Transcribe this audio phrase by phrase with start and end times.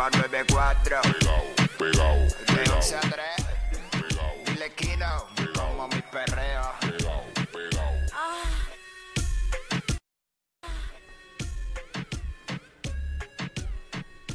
[0.00, 1.00] nueva 94.
[1.02, 1.44] Pegao,
[1.76, 3.10] pegao, De pegao, 11 a 3.
[3.10, 3.29] pegao,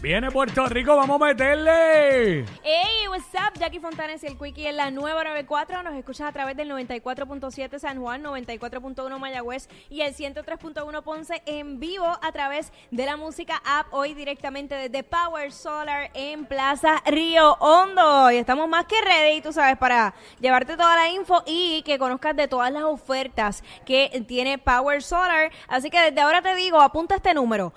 [0.06, 2.46] Viene Puerto Rico, vamos a meterle.
[2.62, 3.60] Hey, what's up?
[3.60, 5.82] Jackie Fontanes y el Quickie en la nueva 94.
[5.82, 11.80] Nos escuchas a través del 94.7 San Juan, 94.1 Mayagüez y el 103.1 Ponce en
[11.80, 13.88] vivo a través de la música app.
[13.90, 18.30] Hoy directamente desde Power Solar en Plaza Río Hondo.
[18.30, 22.36] Y estamos más que ready, tú sabes, para llevarte toda la info y que conozcas
[22.36, 25.52] de todas las ofertas que tiene Power Solar.
[25.68, 27.74] Así que desde ahora te digo, apunta este número: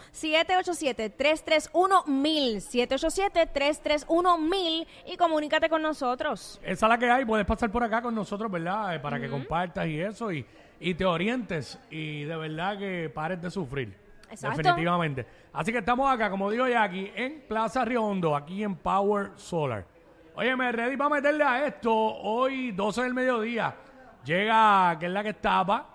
[2.23, 4.07] 787-331-1000.
[4.07, 6.61] 787-331-1000 y comunícate con nosotros.
[6.63, 8.95] Esa es la que hay, puedes pasar por acá con nosotros, ¿verdad?
[8.95, 10.45] Eh, Para que compartas y eso y,
[10.81, 13.95] y te orientes y de verdad que pares de sufrir.
[14.31, 14.59] Exacto.
[14.59, 15.27] Definitivamente.
[15.53, 19.85] Así que estamos acá, como digo ya aquí, en Plaza Riondo, aquí en Power Solar.
[20.35, 21.93] Oye, me ready para meterle a esto.
[21.93, 23.75] Hoy, 12 del mediodía,
[24.25, 25.89] llega, que es la que estaba,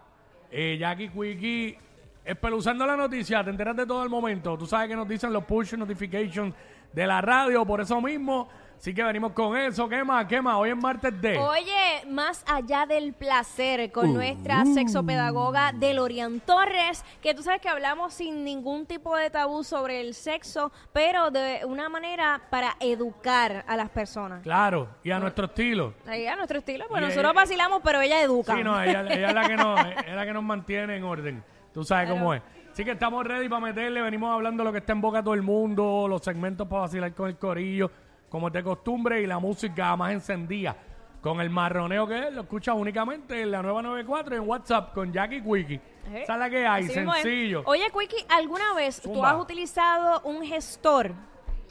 [0.52, 1.78] eh, Jackie Quickie,
[2.26, 4.58] espeluzando la noticia, te enteras de todo el momento.
[4.58, 6.54] Tú sabes que nos dicen los push notifications
[6.92, 8.48] de la radio, por eso mismo.
[8.78, 9.88] Así que venimos con eso.
[9.88, 10.26] ¿Qué más?
[10.26, 10.56] ¿Qué más?
[10.58, 11.38] Hoy es martes de...
[11.38, 14.14] Oye, más allá del placer con Uh.
[14.16, 20.02] nuestra sexopedagoga Delorian Torres, que tú sabes que hablamos sin ningún tipo de tabú sobre
[20.02, 24.42] el sexo, pero de una manera para educar a las personas.
[24.44, 25.94] Claro, y a nuestro estilo.
[26.06, 28.54] Ahí a nuestro estilo, pues Y nosotros ella- vacilamos, pero ella educa.
[28.56, 31.44] Sí, no, ella, ella es, la que nos, es la que nos mantiene en orden.
[31.74, 32.20] Tú sabes Claro.
[32.20, 32.42] cómo es.
[32.72, 34.02] Así que estamos ready para meterle.
[34.02, 36.82] Venimos hablando de lo que está en boca de todo el mundo, los segmentos para
[36.82, 37.90] vacilar con el corillo,
[38.30, 40.76] como es de costumbre, y la música más encendida.
[41.22, 45.14] Con el marroneo que es, lo escuchas únicamente en la nueva 94 en WhatsApp con
[45.14, 45.80] Jackie Quickie.
[46.08, 46.24] Ejé.
[46.24, 47.22] Esa es la que hay, Así mismo es.
[47.22, 47.64] sencillo.
[47.66, 49.32] Oye, Quickie, ¿alguna vez tú Zumba.
[49.32, 51.14] has utilizado un gestor?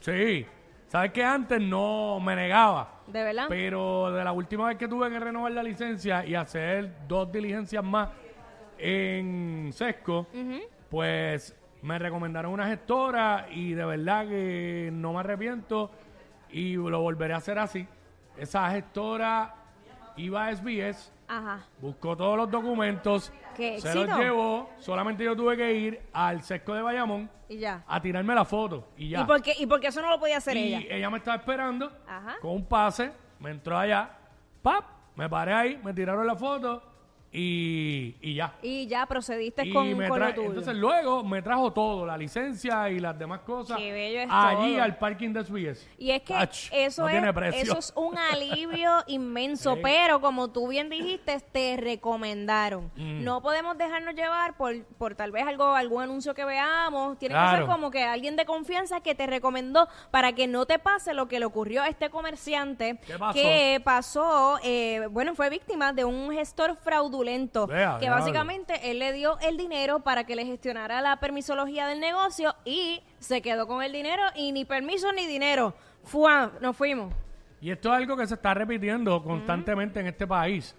[0.00, 0.46] Sí.
[0.88, 3.00] Sabes que antes no me negaba.
[3.06, 3.46] ¿De verdad?
[3.48, 7.82] Pero de la última vez que tuve que renovar la licencia y hacer dos diligencias
[7.84, 8.08] más
[8.84, 10.26] en Sesco,
[10.90, 15.90] pues me recomendaron una gestora y de verdad que no me arrepiento
[16.50, 17.86] y lo volveré a hacer así.
[18.36, 19.54] Esa gestora
[20.16, 21.64] iba a SBS, Ajá.
[21.80, 26.74] buscó todos los documentos, ¡Qué se los llevó, solamente yo tuve que ir al Sesco
[26.74, 27.84] de Bayamón Y ya.
[27.86, 29.20] a tirarme la foto y ya.
[29.20, 31.08] ¿Y por, qué, ¿Y por qué eso no lo podía hacer Y ella?
[31.08, 32.36] me estaba esperando Ajá.
[32.40, 34.10] con un pase, me entró allá,
[34.60, 34.84] ¡pap!
[35.14, 36.82] Me paré ahí, me tiraron la foto
[37.34, 38.52] y, y ya.
[38.60, 40.48] Y ya procediste Y con, me con tra- lo tuyo.
[40.48, 44.72] entonces luego me trajo todo, la licencia y las demás cosas, Qué bello es allí
[44.74, 44.82] todo.
[44.82, 45.88] al parking de SBS.
[45.98, 49.80] Y es que Ach, eso, no es, eso es un alivio inmenso, Sí.
[49.82, 52.90] pero como tú bien dijiste, te recomendaron.
[52.96, 53.24] Mm.
[53.24, 57.18] No podemos dejarnos llevar por, por tal vez algo, algún anuncio que veamos.
[57.18, 60.78] Tiene que ser como que alguien de confianza que te recomendó para que no te
[60.78, 63.32] pase lo que le ocurrió a este comerciante ¿Qué pasó?
[63.32, 67.21] que pasó, eh, bueno, fue víctima de un gestor fraudulento
[67.66, 72.00] Vea, que básicamente él le dio el dinero para que le gestionara la permisología del
[72.00, 75.74] negocio y se quedó con el dinero y ni permiso ni dinero.
[76.04, 77.12] Fua, nos fuimos.
[77.60, 80.74] Y esto es algo que se está repitiendo constantemente en este país.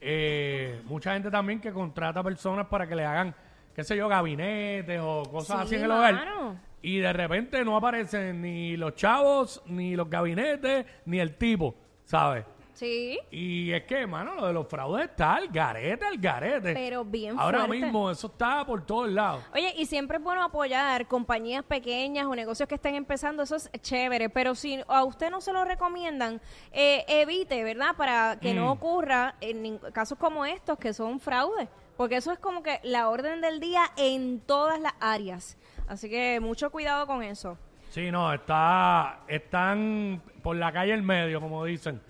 [0.00, 3.34] Eh, mucha gente también que contrata personas para que le hagan,
[3.74, 6.14] qué sé yo, gabinetes o cosas Sí, así en el hogar.
[6.14, 6.60] mano.
[6.80, 12.44] Y de repente no aparecen ni los chavos, ni los gabinetes, ni el tipo, ¿sabes?
[12.78, 16.74] Sí, Y es que, mano, lo de los fraudes está al garete, al garete.
[16.74, 17.76] pero bien Ahora fuerte.
[17.84, 19.42] mismo eso está por todos lados.
[19.52, 23.68] Oye, y siempre es bueno apoyar compañías pequeñas o negocios que estén empezando, eso es
[23.82, 26.40] chévere, pero si a usted no se lo recomiendan,
[26.70, 27.96] eh, evite, ¿verdad?
[27.96, 28.68] Para que no Mm.
[28.78, 33.08] ocurra en nin- casos como estos que son fraudes, porque eso es como que la
[33.08, 35.58] orden del día en todas las áreas.
[35.88, 37.58] Así que mucho cuidado con eso.
[37.90, 42.00] Sí, no, está, están por la calle el medio, como dicen.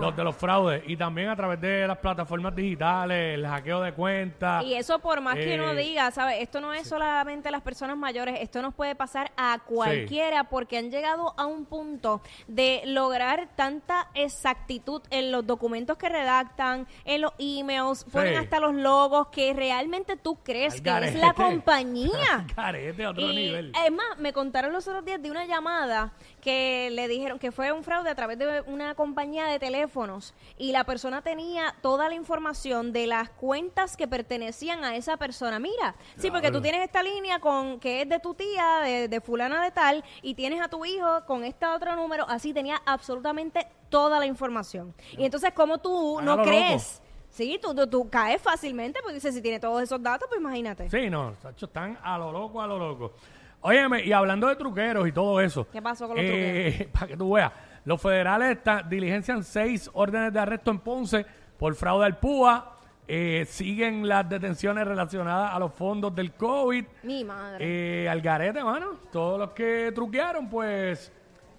[0.00, 0.82] Los de los fraudes.
[0.86, 4.64] Y también a través de las plataformas digitales, el hackeo de cuentas.
[4.64, 6.36] Y eso por más que uno Eh, diga, ¿sabes?
[6.40, 10.90] Esto no es solamente las personas mayores, esto nos puede pasar a cualquiera porque han
[10.90, 17.32] llegado a un punto de lograr tanta exactitud en los documentos que redactan, en los
[17.38, 21.18] emails, ponen hasta los logos que realmente tú crees Al que es garete.
[21.18, 22.46] la compañía.
[22.56, 23.72] A otro Y, nivel.
[23.84, 27.72] Es más, me contaron los otros días de una llamada que le dijeron que fue
[27.72, 32.14] un fraude a través de una compañía de teléfonos y la persona tenía toda la
[32.14, 35.58] información de las cuentas que pertenecían a esa persona.
[35.58, 39.20] Mira, sí, porque tú tienes esta línea con que es de tu tía, de, de
[39.20, 43.66] fulana de tal, y tienes a tu hijo con este otro número, así tenía absolutamente
[43.88, 44.94] toda la información.
[45.16, 46.48] Y entonces, ¿cómo tú Hágalo no loco.
[46.48, 47.02] crees?
[47.30, 50.88] Sí, tú, tú, tú caes fácilmente porque dices, si tiene todos esos datos, pues imagínate.
[50.90, 53.12] Sí, no, Sacho, están a lo loco, a lo loco.
[53.60, 55.66] Óyeme, y hablando de truqueros y todo eso.
[55.70, 56.24] ¿Qué pasó con los
[56.92, 57.52] Para que tú veas.
[57.88, 61.24] Los federales está- diligencian seis órdenes de arresto en Ponce
[61.58, 62.74] por fraude al PUA.
[63.10, 66.84] Eh, siguen las detenciones relacionadas a los fondos del COVID.
[67.04, 68.02] Mi madre.
[68.04, 68.96] Eh, al garete, mano.
[69.10, 71.10] Todos los que truquearon, pues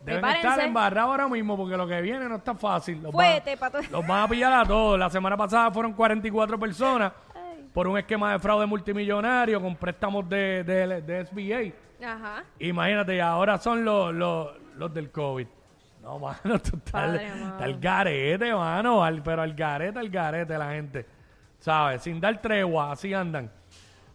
[0.05, 0.47] deben Prepárense.
[0.47, 3.01] estar embarrados ahora mismo porque lo que viene no está fácil.
[3.01, 3.87] Los, Fuete, van, pato.
[3.91, 4.99] los van a pillar a todos.
[4.99, 7.11] La semana pasada fueron 44 personas
[7.73, 12.07] por un esquema de fraude multimillonario con préstamos de, de, de SBA.
[12.07, 12.43] Ajá.
[12.59, 15.47] Imagínate, ahora son los, los, los del COVID.
[16.01, 17.63] No, mano, tú amado.
[17.65, 19.03] el garete, mano.
[19.03, 21.05] al- pero al garete, al garete la gente.
[21.59, 22.01] ¿Sabes?
[22.03, 23.51] Sin dar tregua, así andan.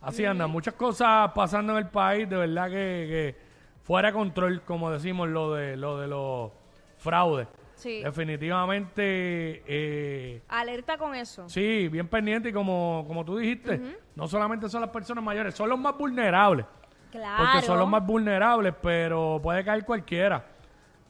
[0.01, 0.51] Así andan.
[0.51, 3.37] Muchas cosas pasando en el país, de verdad que, que
[3.83, 6.51] fuera de control, como decimos, lo de, lo de los
[6.99, 7.49] fraudes.
[7.75, 8.03] Sí.
[8.03, 11.49] Definitivamente, eh, Alerta con eso.
[11.49, 13.81] sí, bien pendiente y como, como tú dijiste,
[14.15, 16.65] no solamente son las personas mayores, son los más vulnerables.
[17.11, 17.45] Claro.
[17.45, 20.45] Porque son los más vulnerables, pero puede caer cualquiera.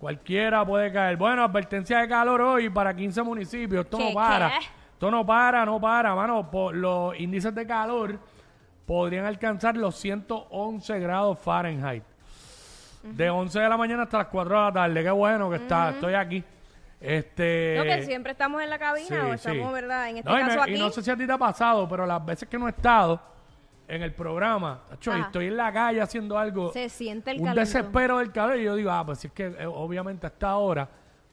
[0.04, 1.16] Cualquiera puede caer.
[1.16, 3.86] Bueno, advertencia de calor hoy para 15 municipios.
[3.86, 4.50] Esto ¿Qué, no para.
[4.50, 4.66] qué?
[4.92, 6.50] Esto no para, no para, mano.
[6.50, 8.18] Por los índices de calor
[8.84, 12.02] podrían alcanzar los 111 grados Fahrenheit.
[13.02, 15.02] De 11 de la mañana hasta las 4 de la tarde.
[15.02, 15.88] Qué bueno que está.
[15.92, 16.44] Estoy aquí.
[17.00, 17.76] Este.
[17.78, 19.34] No, que siempre estamos en la cabina Sí, o sí.
[19.36, 20.10] estamos, ¿verdad?
[20.10, 20.74] En este No, y, caso aquí.
[20.74, 22.72] y no sé si a ti te ha pasado, pero las veces que no he
[22.72, 23.18] estado
[23.86, 25.24] en el programa, tacho, y Ajá.
[25.26, 27.60] estoy en la calle haciendo algo, Se siente el un calor.
[27.60, 30.56] desespero del calor, y yo digo, ah, pues si es que eh, obviamente a esta
[30.56, 30.88] hora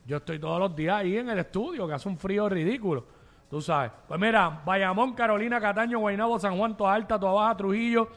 [0.05, 3.05] yo estoy todos los días ahí en el estudio, que hace un frío ridículo,
[3.49, 3.91] tú sabes.
[4.07, 8.09] Pues mira, Bayamón, Carolina, Cataño, Guaynabo, San Juan, Toa Alta, Toa Baja, Trujillo,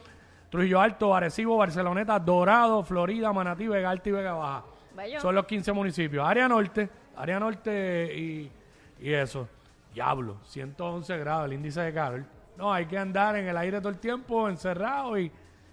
[0.49, 4.63] Trujillo Alto, Arecibo, Barceloneta, Dorado, Florida, Manatí, Vega Alta y Vega Baja.
[4.95, 5.19] Bello.
[5.19, 6.25] Son los 15 municipios.
[6.27, 8.51] Área Norte, Área Norte y,
[8.99, 9.47] y eso.
[9.93, 12.23] Diablo, 111 grados el índice de calor.
[12.57, 15.31] No, hay que andar en el aire todo el tiempo, encerrado y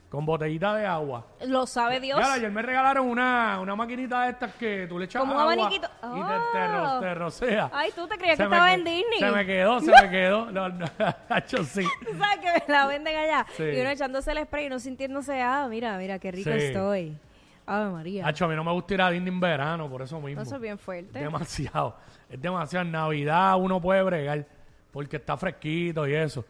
[0.08, 1.24] con botellita de agua.
[1.46, 2.18] Lo sabe Dios.
[2.18, 5.40] Claro, ayer me regalaron una, una maquinita de estas que tú le echas Como un
[5.40, 5.88] abaniquito.
[6.02, 7.00] y te, te, ro- Oh.
[7.00, 7.70] te rocea.
[7.72, 9.20] Ay, tú te creías Se que estaba en Disney.
[9.20, 10.50] Se me quedó, se me quedó.
[10.50, 10.68] No,
[11.46, 11.86] sí.
[12.04, 13.46] Tú sabes que me la venden allá.
[13.56, 13.62] Sí.
[13.62, 16.58] Y uno echándose el spray y no sintiéndose, ah, mira, mira, qué rico Sí.
[16.58, 17.16] estoy.
[17.64, 18.26] Ave María.
[18.26, 20.42] Hacho, a mí no me gusta ir a Disney en verano, por eso mismo.
[20.42, 21.20] Eso es bien fuerte.
[21.20, 21.96] Demasiado.
[22.28, 22.84] Es demasiado.
[22.84, 24.44] En Navidad uno puede bregar
[24.90, 26.44] porque está fresquito y eso.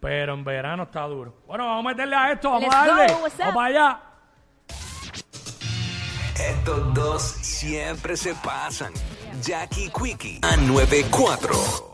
[0.00, 1.34] Pero en verano está duro.
[1.46, 2.50] Bueno, vamos a meterle a esto.
[2.50, 3.12] Vamos Let's a darle.
[3.12, 3.40] go, what's up?
[3.40, 4.00] Vamos para allá.
[6.50, 8.92] Estos dos siempre se pasan.
[9.42, 11.87] Jackie Quickie a 94.